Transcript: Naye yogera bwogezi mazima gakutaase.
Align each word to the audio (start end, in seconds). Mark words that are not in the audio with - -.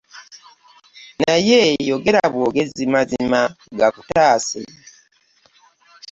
Naye 1.21 1.61
yogera 1.89 2.21
bwogezi 2.33 2.83
mazima 2.93 3.39
gakutaase. 3.79 4.61